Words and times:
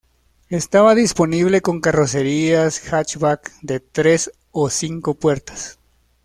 Estaba 0.49 0.95
disponible 0.95 1.61
con 1.61 1.79
carrocerías 1.79 2.79
hatchback 2.91 3.51
de 3.61 3.79
tres 3.79 4.31
o 4.49 4.67
cinco 4.71 5.13
puertas. 5.13 5.77